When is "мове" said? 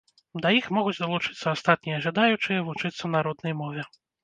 3.63-3.89